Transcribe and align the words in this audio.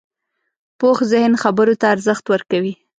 پوخ 0.79 0.97
ذهن 1.11 1.33
خبرو 1.43 1.73
ته 1.79 1.85
ارزښت 1.93 2.25
ورکوي 2.29 2.73